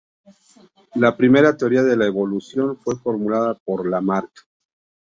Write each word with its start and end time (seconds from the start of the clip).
La 0.95 1.15
primera 1.15 1.55
teoría 1.55 1.83
de 1.83 1.95
la 1.95 2.07
evolución 2.07 2.75
fue 2.75 2.95
formulada 2.95 3.53
por 3.63 3.87
Lamarck. 3.87 4.47